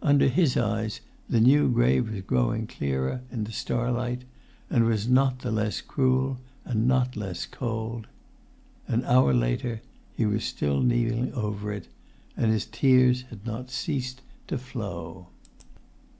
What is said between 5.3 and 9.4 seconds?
less cruel, and not less cold. An hour